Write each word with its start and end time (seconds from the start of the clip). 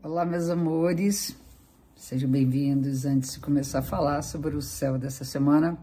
Olá, 0.00 0.24
meus 0.24 0.48
amores, 0.48 1.36
sejam 1.96 2.30
bem-vindos. 2.30 3.04
Antes 3.04 3.32
de 3.32 3.40
começar 3.40 3.80
a 3.80 3.82
falar 3.82 4.22
sobre 4.22 4.54
o 4.54 4.62
céu 4.62 4.96
dessa 4.96 5.24
semana, 5.24 5.76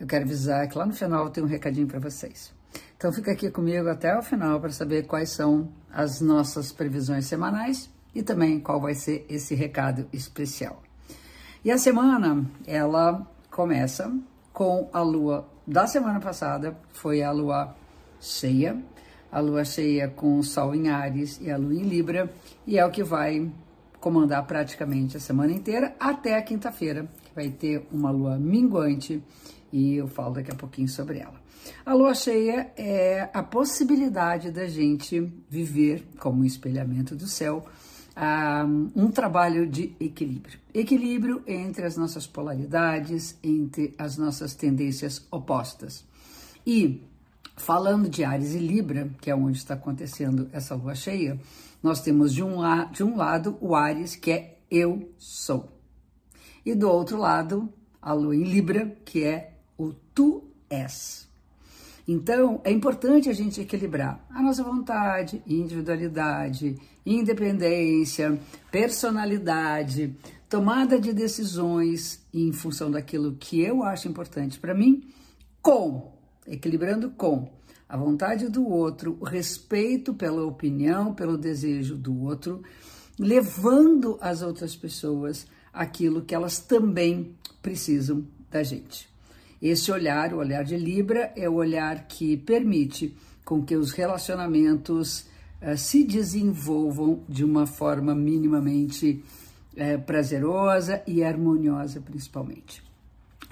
eu 0.00 0.06
quero 0.06 0.24
avisar 0.24 0.68
que 0.68 0.76
lá 0.76 0.84
no 0.84 0.92
final 0.92 1.30
tem 1.30 1.44
um 1.44 1.46
recadinho 1.46 1.86
para 1.86 2.00
vocês. 2.00 2.52
Então, 2.96 3.12
fica 3.12 3.30
aqui 3.30 3.52
comigo 3.52 3.88
até 3.88 4.18
o 4.18 4.22
final 4.22 4.60
para 4.60 4.72
saber 4.72 5.06
quais 5.06 5.30
são 5.30 5.68
as 5.92 6.20
nossas 6.20 6.72
previsões 6.72 7.26
semanais 7.26 7.88
e 8.12 8.20
também 8.20 8.58
qual 8.58 8.80
vai 8.80 8.94
ser 8.94 9.24
esse 9.28 9.54
recado 9.54 10.08
especial. 10.12 10.82
E 11.64 11.70
a 11.70 11.78
semana, 11.78 12.44
ela 12.66 13.24
começa 13.48 14.12
com 14.52 14.90
a 14.92 15.02
lua 15.02 15.48
da 15.64 15.86
semana 15.86 16.18
passada, 16.18 16.76
foi 16.92 17.22
a 17.22 17.30
lua 17.30 17.76
cheia, 18.20 18.82
a 19.32 19.40
lua 19.40 19.64
cheia 19.64 20.08
com 20.08 20.38
o 20.38 20.44
sol 20.44 20.74
em 20.74 20.90
Ares 20.90 21.40
e 21.40 21.50
a 21.50 21.56
lua 21.56 21.74
em 21.74 21.88
Libra, 21.88 22.30
e 22.66 22.78
é 22.78 22.84
o 22.84 22.90
que 22.90 23.02
vai 23.02 23.50
comandar 23.98 24.46
praticamente 24.46 25.16
a 25.16 25.20
semana 25.20 25.52
inteira 25.52 25.96
até 25.98 26.36
a 26.36 26.42
quinta-feira, 26.42 27.08
que 27.24 27.34
vai 27.34 27.48
ter 27.48 27.88
uma 27.90 28.10
lua 28.10 28.38
minguante 28.38 29.22
e 29.72 29.96
eu 29.96 30.06
falo 30.06 30.34
daqui 30.34 30.50
a 30.50 30.54
pouquinho 30.54 30.88
sobre 30.88 31.18
ela. 31.18 31.40
A 31.86 31.94
lua 31.94 32.12
cheia 32.12 32.72
é 32.76 33.30
a 33.32 33.42
possibilidade 33.42 34.50
da 34.50 34.66
gente 34.66 35.32
viver 35.48 36.04
como 36.18 36.42
um 36.42 36.44
espelhamento 36.44 37.16
do 37.16 37.26
céu 37.26 37.64
um 38.94 39.10
trabalho 39.10 39.66
de 39.66 39.94
equilíbrio. 39.98 40.58
Equilíbrio 40.74 41.42
entre 41.46 41.84
as 41.86 41.96
nossas 41.96 42.26
polaridades, 42.26 43.38
entre 43.42 43.94
as 43.96 44.18
nossas 44.18 44.54
tendências 44.54 45.26
opostas. 45.30 46.04
E 46.66 47.02
falando 47.56 48.08
de 48.08 48.24
Ares 48.24 48.54
e 48.54 48.58
Libra, 48.58 49.10
que 49.20 49.30
é 49.30 49.34
onde 49.34 49.58
está 49.58 49.74
acontecendo 49.74 50.48
essa 50.52 50.74
lua 50.74 50.94
cheia, 50.94 51.40
nós 51.82 52.00
temos 52.00 52.32
de 52.32 52.42
um, 52.42 52.60
de 52.90 53.02
um 53.02 53.16
lado 53.16 53.56
o 53.60 53.74
Ares, 53.74 54.16
que 54.16 54.30
é 54.30 54.58
eu 54.70 55.12
sou. 55.18 55.68
E 56.64 56.74
do 56.74 56.88
outro 56.88 57.18
lado, 57.18 57.72
a 58.00 58.12
lua 58.12 58.34
em 58.34 58.44
Libra, 58.44 58.96
que 59.04 59.24
é 59.24 59.54
o 59.76 59.92
tu 60.14 60.44
és. 60.70 61.28
Então, 62.06 62.60
é 62.64 62.70
importante 62.70 63.28
a 63.28 63.32
gente 63.32 63.60
equilibrar 63.60 64.24
a 64.30 64.42
nossa 64.42 64.62
vontade, 64.62 65.42
individualidade, 65.46 66.76
independência, 67.06 68.40
personalidade, 68.70 70.16
tomada 70.48 70.98
de 70.98 71.12
decisões 71.12 72.24
em 72.34 72.52
função 72.52 72.90
daquilo 72.90 73.36
que 73.36 73.60
eu 73.60 73.82
acho 73.82 74.08
importante 74.08 74.58
para 74.58 74.74
mim, 74.74 75.04
com, 75.60 76.11
equilibrando 76.46 77.10
com 77.10 77.48
a 77.88 77.96
vontade 77.96 78.48
do 78.48 78.66
outro, 78.66 79.18
o 79.20 79.24
respeito 79.24 80.14
pela 80.14 80.44
opinião, 80.46 81.14
pelo 81.14 81.36
desejo 81.36 81.94
do 81.94 82.22
outro, 82.22 82.62
levando 83.18 84.16
as 84.20 84.40
outras 84.40 84.74
pessoas 84.74 85.46
aquilo 85.72 86.22
que 86.22 86.34
elas 86.34 86.58
também 86.58 87.34
precisam 87.60 88.26
da 88.50 88.62
gente. 88.62 89.08
Esse 89.60 89.92
olhar, 89.92 90.32
o 90.32 90.38
olhar 90.38 90.64
de 90.64 90.76
Libra, 90.76 91.32
é 91.36 91.48
o 91.48 91.54
olhar 91.54 92.06
que 92.08 92.36
permite 92.36 93.16
com 93.44 93.62
que 93.62 93.76
os 93.76 93.92
relacionamentos 93.92 95.26
uh, 95.60 95.76
se 95.76 96.04
desenvolvam 96.04 97.22
de 97.28 97.44
uma 97.44 97.66
forma 97.66 98.14
minimamente 98.14 99.22
uh, 99.74 100.02
prazerosa 100.02 101.02
e 101.06 101.22
harmoniosa, 101.22 102.00
principalmente. 102.00 102.82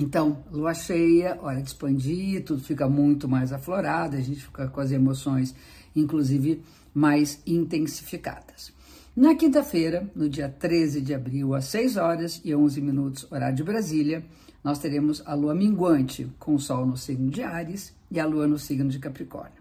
Então, 0.01 0.43
lua 0.51 0.73
cheia, 0.73 1.39
hora 1.43 1.61
de 1.61 1.69
expandir, 1.69 2.43
tudo 2.43 2.63
fica 2.63 2.89
muito 2.89 3.29
mais 3.29 3.53
aflorado, 3.53 4.17
a 4.17 4.21
gente 4.21 4.41
fica 4.41 4.67
com 4.67 4.81
as 4.81 4.91
emoções, 4.91 5.55
inclusive, 5.95 6.63
mais 6.95 7.43
intensificadas. 7.47 8.73
Na 9.15 9.35
quinta-feira, 9.35 10.11
no 10.17 10.27
dia 10.27 10.49
13 10.49 11.03
de 11.03 11.13
abril, 11.13 11.55
às 11.55 11.67
6 11.67 11.99
horas 11.99 12.41
e 12.43 12.55
11 12.55 12.81
minutos, 12.81 13.31
horário 13.31 13.55
de 13.55 13.63
Brasília, 13.63 14.25
nós 14.65 14.79
teremos 14.79 15.23
a 15.27 15.35
lua 15.35 15.55
minguante, 15.55 16.27
com 16.39 16.55
o 16.55 16.59
sol 16.59 16.87
no 16.87 16.97
signo 16.97 17.29
de 17.29 17.43
Ares 17.43 17.93
e 18.11 18.19
a 18.19 18.25
lua 18.25 18.47
no 18.47 18.59
signo 18.59 18.89
de 18.89 18.99
Capricórnio. 18.99 19.61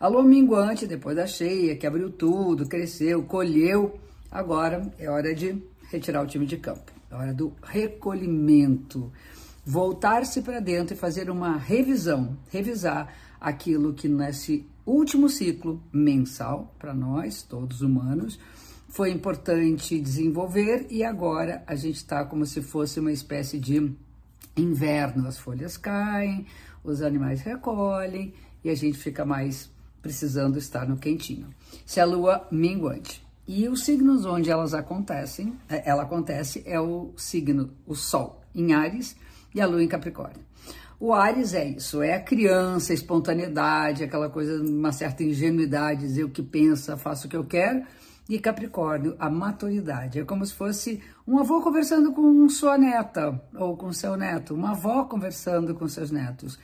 A 0.00 0.08
lua 0.08 0.24
minguante, 0.24 0.84
depois 0.84 1.14
da 1.14 1.28
cheia, 1.28 1.76
que 1.76 1.86
abriu 1.86 2.10
tudo, 2.10 2.66
cresceu, 2.66 3.22
colheu, 3.22 4.00
agora 4.32 4.92
é 4.98 5.08
hora 5.08 5.32
de 5.32 5.62
retirar 5.92 6.22
o 6.22 6.26
time 6.26 6.44
de 6.44 6.56
campo, 6.56 6.90
é 7.08 7.14
hora 7.14 7.32
do 7.32 7.52
recolhimento. 7.62 9.12
Voltar-se 9.68 10.42
para 10.42 10.60
dentro 10.60 10.94
e 10.94 10.96
fazer 10.96 11.28
uma 11.28 11.56
revisão, 11.56 12.38
revisar 12.50 13.12
aquilo 13.40 13.92
que 13.92 14.06
nesse 14.06 14.64
último 14.86 15.28
ciclo 15.28 15.82
mensal, 15.92 16.72
para 16.78 16.94
nós, 16.94 17.42
todos 17.42 17.80
humanos, 17.80 18.38
foi 18.88 19.10
importante 19.10 20.00
desenvolver 20.00 20.86
e 20.88 21.02
agora 21.02 21.64
a 21.66 21.74
gente 21.74 21.96
está 21.96 22.24
como 22.24 22.46
se 22.46 22.62
fosse 22.62 23.00
uma 23.00 23.10
espécie 23.10 23.58
de 23.58 23.92
Inverno, 24.56 25.26
as 25.26 25.36
folhas 25.36 25.76
caem, 25.76 26.46
os 26.84 27.02
animais 27.02 27.40
recolhem 27.40 28.32
e 28.62 28.70
a 28.70 28.74
gente 28.74 28.96
fica 28.96 29.24
mais 29.24 29.68
precisando 30.00 30.58
estar 30.58 30.88
no 30.88 30.96
quentinho. 30.96 31.48
Se 31.84 31.98
a 31.98 32.04
lua 32.04 32.46
minguante. 32.52 33.26
E 33.48 33.68
os 33.68 33.84
signos 33.84 34.24
onde 34.24 34.50
elas 34.50 34.74
acontecem, 34.74 35.54
é, 35.68 35.88
ela 35.88 36.04
acontece 36.04 36.62
é 36.64 36.80
o 36.80 37.12
signo, 37.16 37.70
o 37.86 37.94
Sol 37.94 38.40
em 38.54 38.72
Ares 38.72 39.16
e 39.56 39.60
a 39.60 39.66
Lua 39.66 39.82
em 39.82 39.88
Capricórnio. 39.88 40.44
O 41.00 41.12
Ares 41.12 41.54
é 41.54 41.64
isso, 41.64 42.02
é 42.02 42.14
a 42.14 42.20
criança, 42.20 42.92
a 42.92 42.94
espontaneidade, 42.94 44.04
aquela 44.04 44.30
coisa, 44.30 44.62
uma 44.62 44.92
certa 44.92 45.24
ingenuidade, 45.24 46.02
dizer 46.02 46.24
o 46.24 46.30
que 46.30 46.42
pensa, 46.42 46.96
faço 46.96 47.26
o 47.26 47.30
que 47.30 47.36
eu 47.36 47.44
quero. 47.44 47.82
E 48.28 48.38
Capricórnio, 48.38 49.16
a 49.18 49.30
maturidade. 49.30 50.18
É 50.18 50.24
como 50.24 50.44
se 50.44 50.52
fosse 50.52 51.00
um 51.26 51.38
avô 51.38 51.60
conversando 51.60 52.12
com 52.12 52.48
sua 52.48 52.76
neta 52.76 53.40
ou 53.54 53.76
com 53.76 53.92
seu 53.92 54.16
neto, 54.16 54.54
uma 54.54 54.72
avó 54.72 55.04
conversando 55.04 55.74
com 55.74 55.88
seus 55.88 56.10
netos. 56.10 56.58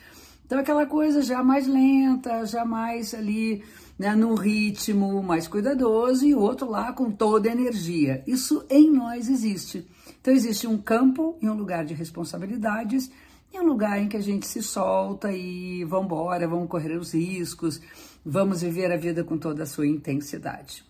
Então, 0.44 0.58
aquela 0.58 0.84
coisa 0.84 1.22
já 1.22 1.42
mais 1.42 1.66
lenta, 1.66 2.44
já 2.44 2.64
mais 2.64 3.14
ali 3.14 3.62
né, 3.98 4.14
no 4.14 4.34
ritmo 4.34 5.22
mais 5.22 5.46
cuidadoso 5.46 6.26
e 6.26 6.34
o 6.34 6.40
outro 6.40 6.68
lá 6.68 6.92
com 6.92 7.10
toda 7.10 7.48
a 7.48 7.52
energia. 7.52 8.22
Isso 8.26 8.64
em 8.68 8.90
nós 8.90 9.28
existe. 9.28 9.86
Então, 10.22 10.32
existe 10.32 10.68
um 10.68 10.78
campo 10.78 11.36
e 11.42 11.48
um 11.48 11.54
lugar 11.54 11.84
de 11.84 11.94
responsabilidades 11.94 13.10
e 13.52 13.58
um 13.58 13.64
lugar 13.64 14.00
em 14.00 14.08
que 14.08 14.16
a 14.16 14.20
gente 14.20 14.46
se 14.46 14.62
solta 14.62 15.32
e 15.32 15.84
vamos 15.84 16.06
embora, 16.06 16.46
vamos 16.46 16.68
correr 16.68 16.96
os 16.96 17.12
riscos, 17.12 17.80
vamos 18.24 18.62
viver 18.62 18.92
a 18.92 18.96
vida 18.96 19.24
com 19.24 19.36
toda 19.36 19.64
a 19.64 19.66
sua 19.66 19.84
intensidade. 19.84 20.84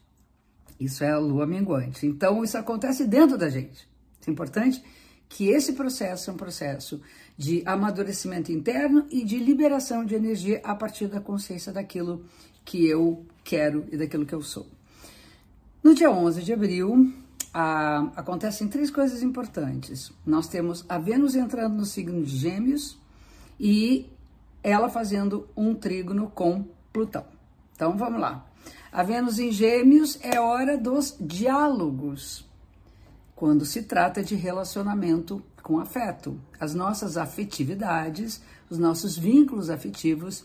Isso 0.79 1.03
é 1.03 1.11
a 1.11 1.19
lua 1.19 1.47
minguante. 1.47 2.07
Então, 2.07 2.45
isso 2.45 2.59
acontece 2.59 3.07
dentro 3.07 3.39
da 3.39 3.49
gente. 3.49 3.89
É 4.27 4.31
importante 4.31 4.85
que 5.31 5.49
esse 5.49 5.73
processo 5.73 6.29
é 6.29 6.35
um 6.35 6.37
processo 6.37 7.01
de 7.39 7.63
amadurecimento 7.65 8.53
interno 8.53 9.07
e 9.11 9.25
de 9.25 9.39
liberação 9.39 10.05
de 10.05 10.15
energia 10.15 10.61
a 10.63 10.75
partir 10.75 11.07
da 11.07 11.23
consciência 11.23 11.73
daquilo 11.73 12.27
que 12.67 12.87
eu 12.87 13.25
quero 13.43 13.87
e 13.91 13.97
daquilo 13.97 14.27
que 14.27 14.35
eu 14.35 14.43
sou. 14.43 14.67
No 15.83 15.95
dia 15.95 16.11
11 16.11 16.43
de 16.43 16.53
abril, 16.53 17.11
acontecem 17.53 18.69
três 18.69 18.91
coisas 18.91 19.23
importantes. 19.23 20.13
Nós 20.25 20.49
temos 20.49 20.85
a 20.89 20.99
Vênus 20.99 21.35
entrando 21.35 21.75
no 21.77 21.85
signo 21.85 22.23
de 22.23 22.37
Gêmeos 22.37 22.99
e 23.61 24.11
ela 24.63 24.89
fazendo 24.89 25.49
um 25.57 25.75
trígono 25.75 26.31
com 26.31 26.65
Plutão. 26.93 27.25
Então 27.75 27.97
vamos 27.97 28.21
lá. 28.21 28.47
A 28.91 29.03
Vênus 29.03 29.39
em 29.39 29.51
Gêmeos 29.51 30.19
é 30.23 30.39
hora 30.41 30.79
dos 30.79 31.17
diálogos, 31.21 32.47
quando 33.35 33.65
se 33.65 33.83
trata 33.83 34.23
de 34.23 34.35
relacionamento 34.35 35.43
com 35.63 35.79
afeto. 35.79 36.39
As 36.61 36.75
nossas 36.75 37.17
afetividades, 37.17 38.43
os 38.69 38.79
nossos 38.79 39.17
vínculos 39.17 39.71
afetivos 39.71 40.45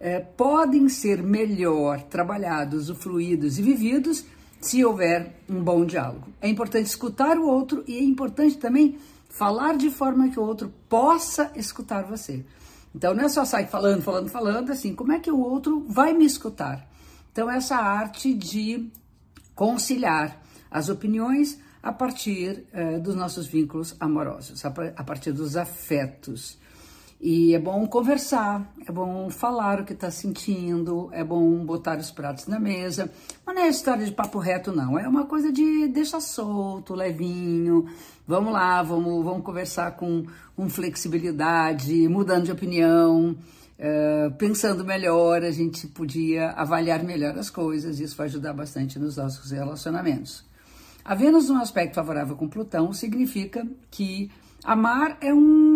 é, 0.00 0.18
podem 0.20 0.88
ser 0.88 1.22
melhor 1.22 2.02
trabalhados, 2.02 2.90
fluídos 2.90 3.58
e 3.58 3.62
vividos 3.62 4.24
se 4.62 4.84
houver 4.84 5.40
um 5.48 5.62
bom 5.62 5.84
diálogo. 5.84 6.28
É 6.40 6.48
importante 6.48 6.86
escutar 6.86 7.36
o 7.36 7.46
outro 7.46 7.84
e 7.86 7.98
é 7.98 8.02
importante 8.02 8.56
também 8.56 8.98
falar 9.28 9.76
de 9.76 9.90
forma 9.90 10.30
que 10.30 10.38
o 10.38 10.42
outro 10.42 10.72
possa 10.88 11.50
escutar 11.54 12.04
você. 12.04 12.44
Então 12.94 13.14
não 13.14 13.24
é 13.24 13.28
só 13.28 13.44
sair 13.44 13.66
falando, 13.66 14.02
falando, 14.02 14.28
falando, 14.28 14.70
assim, 14.70 14.94
como 14.94 15.12
é 15.12 15.18
que 15.18 15.30
o 15.30 15.40
outro 15.40 15.84
vai 15.88 16.12
me 16.12 16.24
escutar? 16.24 16.88
Então, 17.32 17.50
essa 17.50 17.76
arte 17.76 18.34
de 18.34 18.90
conciliar 19.54 20.40
as 20.70 20.90
opiniões 20.90 21.58
a 21.82 21.90
partir 21.90 22.66
uh, 22.72 23.00
dos 23.00 23.14
nossos 23.14 23.46
vínculos 23.46 23.96
amorosos, 23.98 24.62
a 24.64 25.04
partir 25.04 25.32
dos 25.32 25.56
afetos. 25.56 26.58
E 27.24 27.54
é 27.54 27.58
bom 27.60 27.86
conversar, 27.86 28.74
é 28.84 28.90
bom 28.90 29.30
falar 29.30 29.80
o 29.80 29.84
que 29.84 29.92
está 29.92 30.10
sentindo, 30.10 31.08
é 31.12 31.22
bom 31.22 31.64
botar 31.64 31.96
os 31.96 32.10
pratos 32.10 32.48
na 32.48 32.58
mesa. 32.58 33.08
Mas 33.46 33.54
não 33.54 33.62
é 33.62 33.68
história 33.68 34.04
de 34.04 34.10
papo 34.10 34.40
reto, 34.40 34.72
não. 34.72 34.98
É 34.98 35.06
uma 35.06 35.24
coisa 35.24 35.52
de 35.52 35.86
deixar 35.86 36.18
solto, 36.18 36.96
levinho. 36.96 37.86
Vamos 38.26 38.52
lá, 38.52 38.82
vamos, 38.82 39.24
vamos 39.24 39.44
conversar 39.44 39.92
com, 39.92 40.26
com 40.56 40.68
flexibilidade, 40.68 42.08
mudando 42.08 42.46
de 42.46 42.50
opinião. 42.50 43.36
Uh, 43.78 44.32
pensando 44.36 44.84
melhor, 44.84 45.44
a 45.44 45.50
gente 45.52 45.86
podia 45.86 46.50
avaliar 46.50 47.04
melhor 47.04 47.38
as 47.38 47.50
coisas, 47.50 48.00
isso 48.00 48.16
vai 48.16 48.26
ajudar 48.26 48.52
bastante 48.52 48.98
nos 48.98 49.16
nossos 49.16 49.52
relacionamentos. 49.52 50.44
A 51.04 51.14
Vênus 51.14 51.48
num 51.48 51.60
aspecto 51.60 51.94
favorável 51.94 52.34
com 52.34 52.48
Plutão 52.48 52.92
significa 52.92 53.64
que 53.92 54.28
amar 54.64 55.18
é, 55.20 55.34
um, 55.34 55.71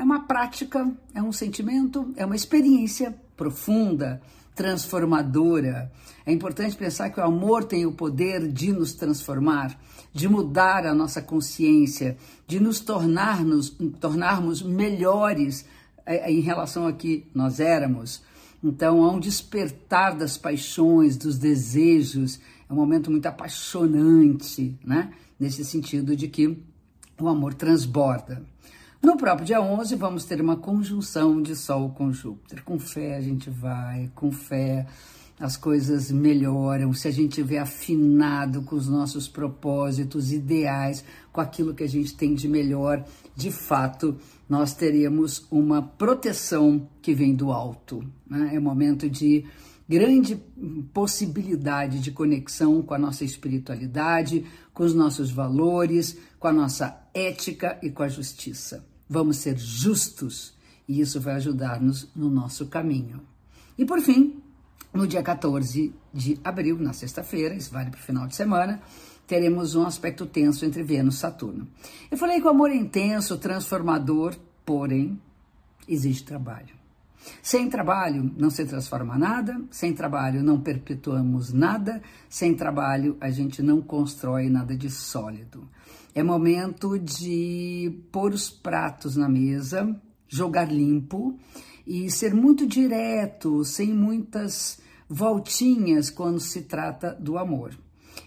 é 0.00 0.04
uma 0.04 0.20
prática, 0.20 0.90
é 1.14 1.22
um 1.22 1.32
sentimento, 1.32 2.12
é 2.16 2.24
uma 2.24 2.34
experiência 2.34 3.14
profunda, 3.36 4.20
transformadora. 4.54 5.92
É 6.24 6.32
importante 6.32 6.74
pensar 6.74 7.10
que 7.10 7.20
o 7.20 7.22
amor 7.22 7.64
tem 7.64 7.84
o 7.84 7.92
poder 7.92 8.50
de 8.50 8.72
nos 8.72 8.94
transformar, 8.94 9.78
de 10.12 10.26
mudar 10.26 10.86
a 10.86 10.94
nossa 10.94 11.20
consciência, 11.20 12.16
de 12.46 12.58
nos 12.58 12.80
tornarmos, 12.80 13.76
tornarmos 14.00 14.62
melhores 14.62 15.66
é, 16.06 16.32
em 16.32 16.40
relação 16.40 16.86
a 16.86 16.92
que 16.92 17.26
nós 17.34 17.60
éramos. 17.60 18.22
Então, 18.64 19.04
há 19.04 19.12
um 19.12 19.20
despertar 19.20 20.16
das 20.16 20.38
paixões, 20.38 21.16
dos 21.16 21.38
desejos, 21.38 22.40
é 22.68 22.72
um 22.72 22.76
momento 22.76 23.10
muito 23.10 23.26
apaixonante, 23.26 24.78
né? 24.84 25.12
Nesse 25.38 25.64
sentido 25.64 26.16
de 26.16 26.28
que 26.28 26.58
o 27.18 27.28
amor 27.28 27.52
transborda. 27.52 28.42
No 29.02 29.16
próprio 29.16 29.46
dia 29.46 29.62
11, 29.62 29.96
vamos 29.96 30.26
ter 30.26 30.42
uma 30.42 30.58
conjunção 30.58 31.40
de 31.40 31.56
Sol 31.56 31.88
com 31.88 32.12
Júpiter. 32.12 32.62
Com 32.62 32.78
fé 32.78 33.16
a 33.16 33.20
gente 33.22 33.48
vai, 33.48 34.10
com 34.14 34.30
fé 34.30 34.86
as 35.38 35.56
coisas 35.56 36.10
melhoram, 36.10 36.92
se 36.92 37.08
a 37.08 37.10
gente 37.10 37.30
estiver 37.30 37.60
afinado 37.60 38.60
com 38.60 38.76
os 38.76 38.86
nossos 38.86 39.26
propósitos 39.26 40.32
ideais, 40.32 41.02
com 41.32 41.40
aquilo 41.40 41.74
que 41.74 41.82
a 41.82 41.88
gente 41.88 42.14
tem 42.14 42.34
de 42.34 42.46
melhor, 42.46 43.02
de 43.34 43.50
fato, 43.50 44.18
nós 44.46 44.74
teremos 44.74 45.46
uma 45.50 45.80
proteção 45.80 46.86
que 47.00 47.14
vem 47.14 47.34
do 47.34 47.50
alto. 47.50 48.04
Né? 48.28 48.50
É 48.54 48.58
um 48.58 48.62
momento 48.62 49.08
de 49.08 49.46
grande 49.88 50.36
possibilidade 50.92 52.00
de 52.00 52.10
conexão 52.10 52.82
com 52.82 52.92
a 52.92 52.98
nossa 52.98 53.24
espiritualidade, 53.24 54.44
com 54.74 54.84
os 54.84 54.94
nossos 54.94 55.30
valores, 55.30 56.18
com 56.38 56.48
a 56.48 56.52
nossa 56.52 57.02
ética 57.14 57.78
e 57.82 57.88
com 57.88 58.02
a 58.02 58.08
justiça. 58.08 58.89
Vamos 59.12 59.38
ser 59.38 59.58
justos 59.58 60.54
e 60.86 61.00
isso 61.00 61.20
vai 61.20 61.34
ajudar-nos 61.34 62.08
no 62.14 62.30
nosso 62.30 62.66
caminho. 62.66 63.20
E 63.76 63.84
por 63.84 64.00
fim, 64.00 64.40
no 64.94 65.04
dia 65.04 65.20
14 65.20 65.92
de 66.14 66.38
abril, 66.44 66.78
na 66.78 66.92
sexta-feira, 66.92 67.56
isso 67.56 67.72
vale 67.72 67.90
para 67.90 67.98
o 67.98 68.02
final 68.02 68.28
de 68.28 68.36
semana, 68.36 68.80
teremos 69.26 69.74
um 69.74 69.84
aspecto 69.84 70.26
tenso 70.26 70.64
entre 70.64 70.84
Vênus 70.84 71.16
e 71.16 71.18
Saturno. 71.18 71.66
Eu 72.08 72.16
falei 72.16 72.40
que 72.40 72.46
o 72.46 72.50
amor 72.50 72.70
é 72.70 72.76
intenso, 72.76 73.36
transformador, 73.36 74.36
porém, 74.64 75.20
exige 75.88 76.22
trabalho. 76.22 76.79
Sem 77.42 77.68
trabalho 77.68 78.32
não 78.36 78.50
se 78.50 78.64
transforma 78.64 79.18
nada, 79.18 79.60
sem 79.70 79.92
trabalho 79.92 80.42
não 80.42 80.60
perpetuamos 80.60 81.52
nada, 81.52 82.02
sem 82.28 82.54
trabalho 82.54 83.16
a 83.20 83.30
gente 83.30 83.62
não 83.62 83.80
constrói 83.80 84.48
nada 84.48 84.76
de 84.76 84.90
sólido. 84.90 85.68
É 86.14 86.22
momento 86.22 86.98
de 86.98 88.02
pôr 88.10 88.32
os 88.32 88.50
pratos 88.50 89.16
na 89.16 89.28
mesa, 89.28 89.96
jogar 90.28 90.70
limpo 90.70 91.38
e 91.86 92.10
ser 92.10 92.34
muito 92.34 92.66
direto, 92.66 93.64
sem 93.64 93.92
muitas 93.92 94.80
voltinhas 95.08 96.10
quando 96.10 96.40
se 96.40 96.62
trata 96.62 97.14
do 97.18 97.36
amor. 97.38 97.76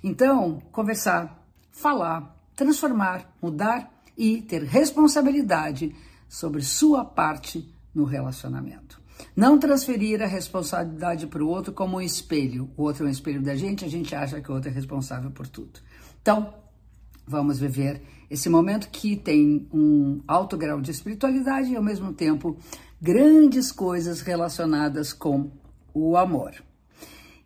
Então, 0.04 0.62
conversar, 0.72 1.46
falar, 1.72 2.36
transformar, 2.56 3.36
mudar 3.42 3.92
e 4.18 4.42
ter 4.42 4.64
responsabilidade 4.64 5.96
sobre 6.28 6.62
sua 6.62 7.06
parte 7.06 7.73
no 7.94 8.04
relacionamento. 8.04 9.02
Não 9.36 9.60
transferir 9.60 10.22
a 10.22 10.28
responsabilidade 10.28 11.28
para 11.28 11.44
o 11.44 11.48
outro 11.48 11.72
como 11.72 11.98
um 11.98 12.02
espelho. 12.02 12.70
O 12.76 12.84
outro 12.84 13.06
é 13.06 13.08
um 13.08 13.12
espelho 13.12 13.42
da 13.42 13.56
gente, 13.56 13.86
a 13.86 13.90
gente 13.90 14.16
acha 14.16 14.42
que 14.42 14.52
o 14.52 14.56
outro 14.56 14.70
é 14.70 14.74
responsável 14.74 15.32
por 15.32 15.48
tudo. 15.48 15.80
Então, 16.22 16.54
vamos 17.26 17.60
viver 17.60 18.02
esse 18.30 18.50
momento 18.50 18.90
que 18.90 19.16
tem 19.16 19.68
um 19.72 20.22
alto 20.28 20.58
grau 20.58 20.82
de 20.82 20.92
espiritualidade 20.92 21.72
e, 21.72 21.76
ao 21.76 21.84
mesmo 21.84 22.14
tempo, 22.14 22.58
grandes 23.02 23.72
coisas 23.72 24.22
relacionadas 24.22 25.14
com 25.14 25.52
o 25.94 26.18
amor. 26.18 26.54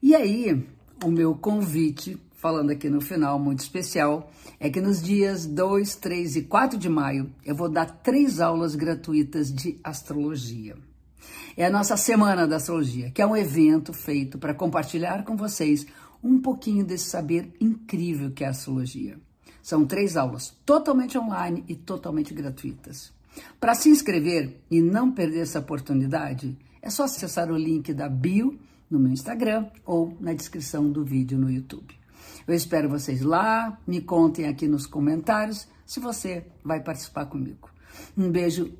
E 0.02 0.16
aí, 0.16 0.66
o 1.04 1.12
meu 1.12 1.36
convite, 1.36 2.18
falando 2.38 2.70
aqui 2.70 2.90
no 2.90 3.02
final, 3.02 3.38
muito 3.38 3.60
especial, 3.60 4.32
é 4.60 4.70
que 4.70 4.80
nos 4.80 5.02
dias 5.02 5.46
2, 5.46 5.96
3 5.96 6.36
e 6.38 6.42
4 6.44 6.78
de 6.78 6.88
maio 6.88 7.30
eu 7.44 7.56
vou 7.56 7.68
dar 7.68 7.86
três 7.86 8.40
aulas 8.40 8.76
gratuitas 8.76 9.52
de 9.52 9.78
astrologia. 9.84 10.76
É 11.58 11.66
a 11.66 11.72
nossa 11.72 11.98
Semana 11.98 12.48
da 12.48 12.58
Astrologia, 12.58 13.10
que 13.10 13.22
é 13.22 13.26
um 13.26 13.36
evento 13.36 13.92
feito 13.92 14.38
para 14.38 14.54
compartilhar 14.54 15.24
com 15.26 15.36
vocês 15.36 15.88
um 16.24 16.40
pouquinho 16.40 16.86
desse 16.86 17.06
saber 17.06 17.52
incrível 17.60 18.32
que 18.32 18.44
é 18.44 18.48
a 18.48 18.52
astrologia. 18.52 19.18
São 19.62 19.86
três 19.86 20.16
aulas 20.16 20.56
totalmente 20.64 21.18
online 21.18 21.66
e 21.68 21.76
totalmente 21.76 22.34
gratuitas. 22.34 23.12
Para 23.60 23.74
se 23.74 23.90
inscrever 23.90 24.62
e 24.70 24.80
não 24.80 25.12
perder 25.12 25.42
essa 25.42 25.60
oportunidade, 25.60 26.56
é 26.82 26.90
só 26.90 27.04
acessar 27.06 27.52
o 27.52 27.58
link 27.58 27.94
da 27.94 28.08
bio 28.08 28.58
no 28.90 29.00
meu 29.00 29.12
Instagram 29.12 29.66
ou 29.86 30.16
na 30.20 30.34
descrição 30.34 30.90
do 30.90 31.04
vídeo 31.04 31.38
no 31.38 31.52
YouTube. 31.52 31.98
Eu 32.48 32.56
espero 32.56 32.88
vocês 32.88 33.22
lá, 33.22 33.78
me 33.86 34.02
contem 34.02 34.48
aqui 34.48 34.68
nos 34.68 34.88
comentários 34.88 35.68
se 35.86 36.00
você 36.00 36.48
vai 36.64 36.82
participar 36.82 37.26
comigo. 37.26 37.70
Um 38.18 38.32
beijo 38.32 38.74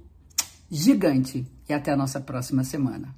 gigante 0.70 1.46
e 1.68 1.74
até 1.74 1.92
a 1.92 1.98
nossa 1.98 2.22
próxima 2.22 2.64
semana. 2.64 3.14